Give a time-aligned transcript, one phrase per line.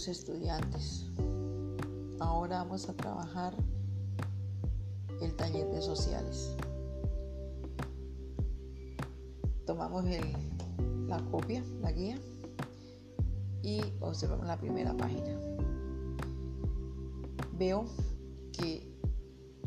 [0.00, 1.06] queridos estudiantes.
[2.20, 3.54] Ahora vamos a trabajar
[5.20, 6.56] el taller de sociales.
[9.66, 10.04] Tomamos
[11.06, 12.18] la copia, la guía
[13.62, 15.38] y observamos la primera página.
[17.58, 17.84] Veo
[18.52, 18.90] que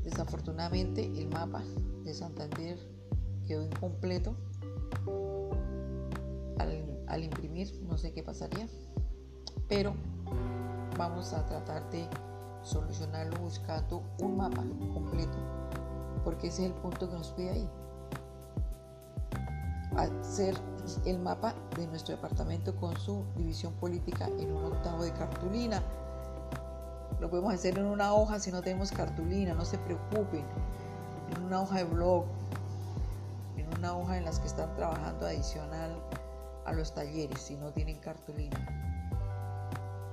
[0.03, 1.63] desafortunadamente el mapa
[2.03, 2.77] de Santander
[3.45, 4.35] quedó incompleto
[7.07, 8.67] al imprimir, no sé qué pasaría
[9.67, 9.95] pero
[10.97, 12.07] vamos a tratar de
[12.61, 15.37] solucionarlo buscando un mapa completo,
[16.23, 17.69] porque ese es el punto que nos pide ahí.
[19.97, 20.55] Hacer
[21.05, 25.81] el mapa de nuestro departamento con su división política en un octavo de cartulina.
[27.19, 30.45] Lo podemos hacer en una hoja si no tenemos cartulina, no se preocupen.
[31.35, 32.25] En una hoja de blog,
[33.55, 36.01] en una hoja en las que están trabajando adicional
[36.65, 38.92] a los talleres si no tienen cartulina.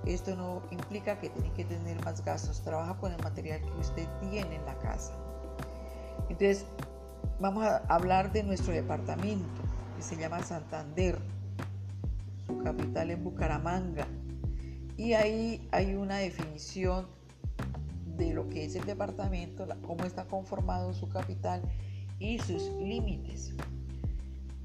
[0.06, 4.08] Esto no implica que tiene que tener más gastos, trabaja con el material que usted
[4.20, 5.12] tiene en la casa.
[6.30, 6.64] Entonces,
[7.38, 9.62] vamos a hablar de nuestro departamento,
[9.96, 11.18] que se llama Santander,
[12.46, 14.06] su capital en Bucaramanga.
[14.96, 17.06] Y ahí hay una definición
[18.16, 21.62] de lo que es el departamento, cómo está conformado su capital
[22.18, 23.52] y sus límites.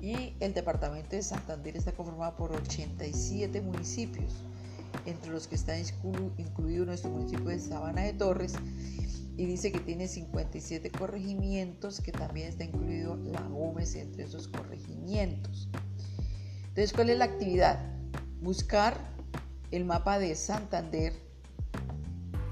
[0.02, 4.45] Y el departamento de Santander está conformado por 87 municipios
[5.06, 8.53] entre los que está incluido nuestro municipio de Sabana de Torres,
[9.38, 15.70] y dice que tiene 57 corregimientos, que también está incluido La Gómez entre esos corregimientos.
[16.70, 17.80] Entonces, ¿cuál es la actividad?
[18.42, 18.98] Buscar
[19.72, 21.14] el mapa de Santander,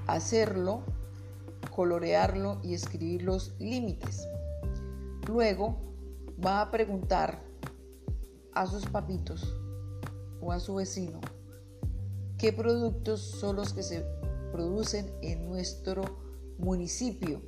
[0.06, 0.82] hacerlo,
[1.74, 4.26] colorearlo y escribir los límites.
[5.26, 5.80] Luego
[6.44, 7.42] va a preguntar
[8.52, 9.56] a sus papitos
[10.40, 11.20] o a su vecino
[12.38, 14.04] qué productos son los que se
[14.52, 16.02] producen en nuestro
[16.58, 17.40] municipio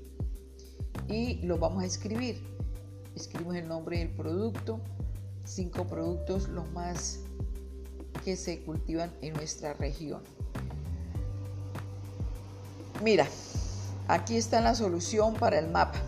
[1.09, 2.43] y lo vamos a escribir.
[3.15, 4.81] Escribimos el nombre del producto,
[5.44, 7.21] cinco productos los más
[8.25, 10.22] que se cultivan en nuestra región.
[13.03, 13.27] Mira,
[14.09, 16.00] aquí está la solución para el mapa.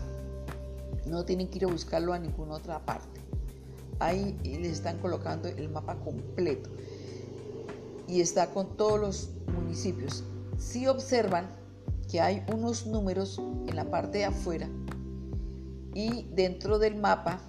[1.05, 3.21] No tienen que ir a buscarlo a ninguna otra parte.
[3.99, 6.69] Ahí les están colocando el mapa completo
[8.09, 10.23] y está con todos los municipios.
[10.57, 11.47] Si observan
[12.09, 14.67] que hay unos números en la parte de afuera
[15.93, 17.39] y dentro del mapa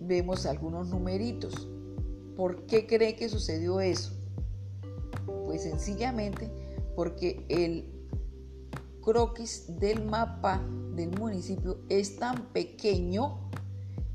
[0.00, 1.68] vemos algunos numeritos.
[2.36, 4.12] ¿Por qué cree que sucedió eso?
[5.46, 6.50] Pues sencillamente
[6.96, 7.88] porque el
[9.00, 10.60] croquis del mapa
[10.96, 13.50] del municipio es tan pequeño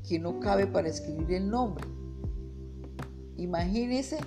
[0.06, 1.86] que no cabe para escribir el nombre.
[3.36, 4.18] Imagínense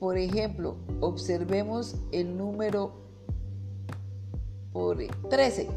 [0.00, 2.94] por ejemplo, observemos el número
[4.72, 4.96] por
[5.28, 5.68] 13.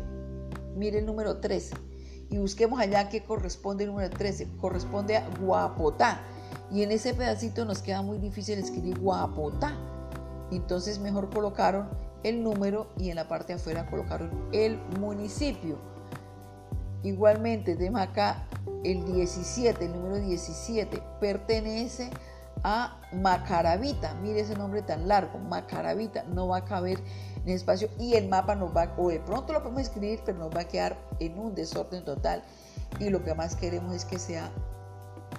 [0.77, 1.75] Mire el número 13.
[2.29, 4.47] Y busquemos allá qué corresponde el número 13.
[4.61, 6.21] Corresponde a Guapotá.
[6.71, 9.77] Y en ese pedacito nos queda muy difícil escribir Guapotá.
[10.51, 11.89] Entonces mejor colocaron
[12.23, 15.77] el número y en la parte de afuera colocaron el municipio.
[17.03, 18.47] Igualmente, tenemos acá
[18.85, 22.32] el 17, el número 17, pertenece a
[23.11, 24.15] Macarabita.
[24.15, 26.99] Mire ese nombre tan largo, Macarabita, no va a caber
[27.45, 30.55] en espacio y el mapa nos va, o de pronto lo podemos escribir, pero nos
[30.55, 32.43] va a quedar en un desorden total.
[32.99, 34.51] Y lo que más queremos es que sea,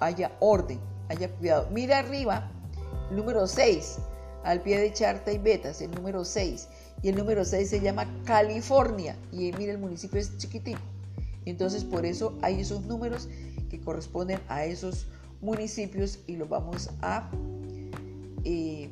[0.00, 1.68] haya orden, haya cuidado.
[1.70, 2.50] Mira arriba,
[3.10, 3.98] número 6,
[4.44, 6.68] al pie de Charta y Betas, el número 6.
[7.02, 9.16] Y el número 6 se llama California.
[9.32, 10.80] Y mira, el municipio es chiquitito.
[11.44, 13.28] Entonces, por eso hay esos números
[13.70, 15.06] que corresponden a esos
[15.40, 17.30] municipios y los vamos a
[18.44, 18.90] eh,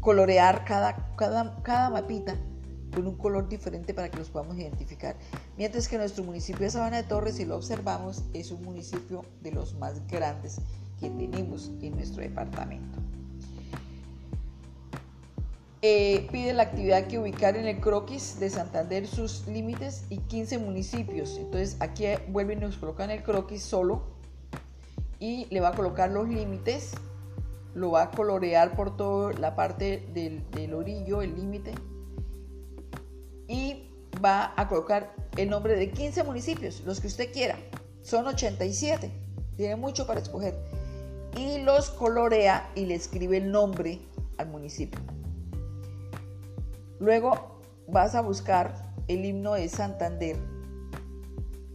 [0.00, 2.36] colorear cada, cada, cada mapita
[2.94, 5.16] con un color diferente para que los podamos identificar.
[5.56, 9.52] Mientras que nuestro municipio de Sabana de Torres, si lo observamos, es un municipio de
[9.52, 10.58] los más grandes
[11.00, 12.98] que tenemos en nuestro departamento.
[15.86, 20.56] Eh, pide la actividad que ubicar en el croquis de Santander sus límites y 15
[20.56, 21.36] municipios.
[21.36, 24.02] Entonces aquí vuelven y nos colocan el croquis solo
[25.18, 26.92] y le va a colocar los límites,
[27.74, 31.74] lo va a colorear por toda la parte del, orillo, el límite,
[33.48, 33.90] y
[34.24, 37.56] va a colocar el nombre de 15 municipios, los que usted quiera.
[38.02, 39.10] Son 87,
[39.56, 40.54] tiene mucho para escoger.
[41.36, 44.00] Y los colorea y le escribe el nombre
[44.38, 45.00] al municipio.
[47.00, 50.36] Luego vas a buscar el himno de Santander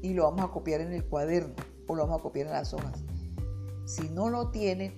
[0.01, 1.55] y lo vamos a copiar en el cuaderno
[1.87, 3.08] o lo vamos a copiar en las hojas.
[3.89, 4.93] Si no lo tienen,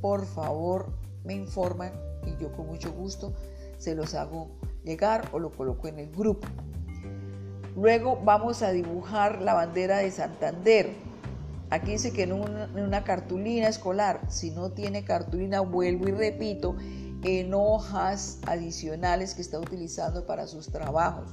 [0.00, 0.86] por favor
[1.22, 1.92] me informan
[2.26, 3.32] y yo con mucho gusto
[3.78, 4.50] se los hago
[4.82, 6.48] llegar o lo coloco en el grupo.
[7.76, 10.92] Luego vamos a dibujar la bandera de Santander.
[11.70, 16.74] Aquí dice que en una, cartulina escolar, si no tiene cartulina, vuelvo y repito,
[17.22, 21.32] en hojas adicionales que está utilizando para sus trabajos.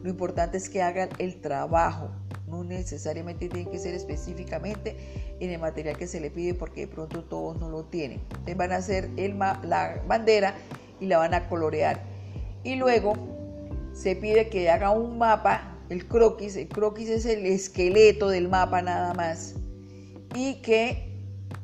[0.00, 2.10] Lo importante es que hagan el trabajo,
[2.52, 4.94] no necesariamente tiene que ser específicamente
[5.40, 8.20] en el material que se le pide porque de pronto todos no lo tienen.
[8.56, 10.54] Van a hacer el la bandera
[11.00, 12.02] y la van a colorear.
[12.62, 13.14] Y luego
[13.94, 18.82] se pide que haga un mapa, el croquis, el croquis es el esqueleto del mapa
[18.82, 19.54] nada más,
[20.34, 21.10] y que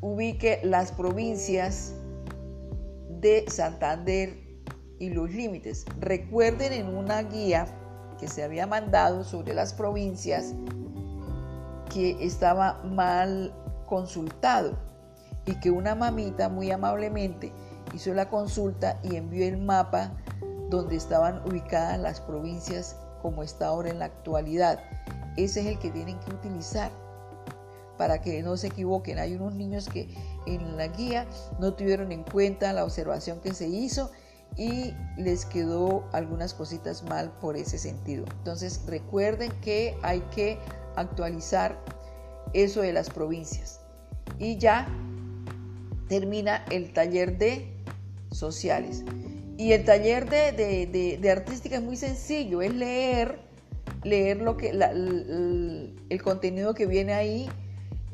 [0.00, 1.92] ubique las provincias
[3.20, 4.34] de Santander
[4.98, 5.84] y los límites.
[6.00, 7.66] Recuerden en una guía
[8.18, 10.54] que se había mandado sobre las provincias
[11.92, 13.54] que estaba mal
[13.86, 14.76] consultado
[15.46, 17.52] y que una mamita muy amablemente
[17.94, 20.12] hizo la consulta y envió el mapa
[20.68, 24.80] donde estaban ubicadas las provincias como está ahora en la actualidad.
[25.36, 26.90] Ese es el que tienen que utilizar
[27.96, 29.18] para que no se equivoquen.
[29.18, 30.08] Hay unos niños que
[30.46, 31.26] en la guía
[31.58, 34.10] no tuvieron en cuenta la observación que se hizo
[34.58, 38.24] y les quedó algunas cositas mal por ese sentido.
[38.38, 40.58] Entonces recuerden que hay que
[40.96, 41.78] actualizar
[42.52, 43.80] eso de las provincias.
[44.38, 44.88] Y ya
[46.08, 47.72] termina el taller de
[48.32, 49.04] sociales.
[49.56, 53.40] Y el taller de, artística es muy sencillo, es leer,
[54.04, 57.48] leer lo que, el, contenido que viene ahí,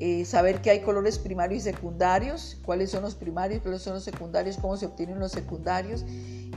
[0.06, 4.04] eh, saber que hay colores primarios y secundarios, cuáles son los primarios, cuáles son los
[4.04, 6.04] secundarios, cómo se obtienen los secundarios.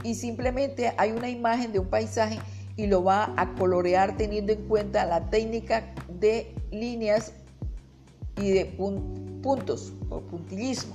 [0.02, 2.38] Y simplemente hay una imagen de un paisaje
[2.76, 7.32] y lo va a colorear teniendo en cuenta la técnica de líneas
[8.36, 10.94] y de puntos o puntillismo.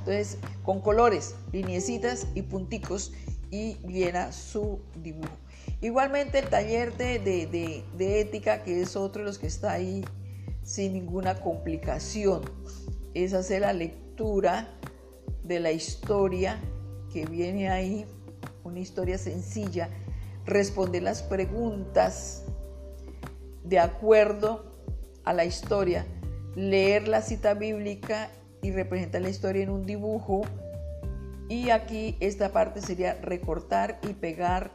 [0.00, 3.12] Entonces, con colores, lineecitas y punticos
[3.52, 5.36] y llena su dibujo.
[5.80, 10.04] Igualmente el taller de, de, ética, que es otro de los que está ahí
[10.64, 12.42] sin ninguna complicación,
[13.12, 14.68] es hacer la lectura
[15.44, 16.58] de la historia
[17.12, 18.06] que viene ahí,
[18.64, 19.88] una historia sencilla,
[20.46, 22.44] responder las preguntas
[23.62, 24.74] de acuerdo
[25.24, 26.06] a la historia,
[26.56, 28.30] leer la cita bíblica
[28.62, 30.42] y representa la historia en un dibujo.
[31.48, 34.72] Y aquí esta parte sería recortar y pegar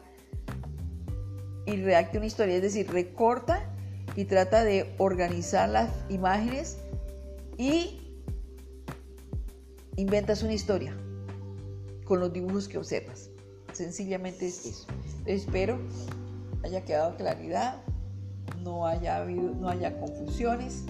[1.65, 2.55] y redacte una historia.
[2.55, 3.75] Es decir, recorta
[4.15, 6.77] y trata de organizar las imágenes
[7.57, 8.21] y
[9.95, 10.93] inventas una historia
[12.05, 13.29] con los dibujos que observas.
[13.73, 14.87] Sencillamente es eso.
[15.25, 15.79] Espero
[16.63, 17.81] haya quedado claridad,
[18.63, 20.85] no haya no haya confusiones.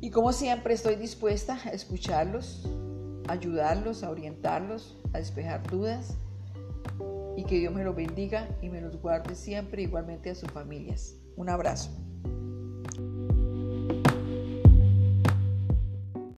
[0.00, 2.68] Y como siempre estoy dispuesta a escucharlos,
[3.28, 6.14] ayudarlos, a orientarlos, a despejar dudas
[7.36, 11.16] y que Dios me los bendiga y me los guarde siempre igualmente a sus familias.
[11.36, 12.05] Un abrazo.